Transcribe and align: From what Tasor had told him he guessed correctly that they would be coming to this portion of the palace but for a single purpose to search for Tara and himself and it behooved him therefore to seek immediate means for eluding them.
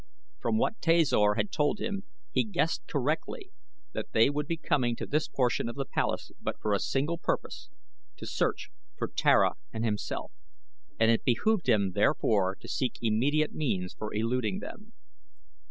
From 0.39 0.57
what 0.57 0.79
Tasor 0.81 1.35
had 1.37 1.51
told 1.51 1.77
him 1.79 2.05
he 2.31 2.43
guessed 2.43 2.81
correctly 2.87 3.51
that 3.93 4.13
they 4.13 4.31
would 4.31 4.47
be 4.47 4.57
coming 4.57 4.95
to 4.95 5.05
this 5.05 5.27
portion 5.27 5.69
of 5.69 5.75
the 5.75 5.85
palace 5.85 6.31
but 6.41 6.59
for 6.59 6.73
a 6.73 6.79
single 6.79 7.19
purpose 7.19 7.69
to 8.17 8.25
search 8.25 8.71
for 8.97 9.07
Tara 9.07 9.51
and 9.71 9.85
himself 9.85 10.31
and 10.99 11.11
it 11.11 11.23
behooved 11.23 11.69
him 11.69 11.91
therefore 11.91 12.55
to 12.61 12.67
seek 12.67 12.93
immediate 12.99 13.53
means 13.53 13.93
for 13.93 14.11
eluding 14.11 14.57
them. 14.57 14.93